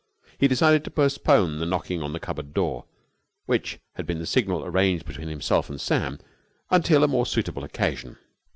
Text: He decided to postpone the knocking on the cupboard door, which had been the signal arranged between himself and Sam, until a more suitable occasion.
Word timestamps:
He 0.39 0.47
decided 0.47 0.83
to 0.85 0.89
postpone 0.89 1.59
the 1.59 1.65
knocking 1.67 2.01
on 2.01 2.11
the 2.11 2.19
cupboard 2.19 2.55
door, 2.55 2.85
which 3.45 3.77
had 3.97 4.07
been 4.07 4.17
the 4.17 4.25
signal 4.25 4.65
arranged 4.65 5.05
between 5.05 5.27
himself 5.27 5.69
and 5.69 5.79
Sam, 5.79 6.17
until 6.71 7.03
a 7.03 7.07
more 7.07 7.27
suitable 7.27 7.63
occasion. 7.63 8.17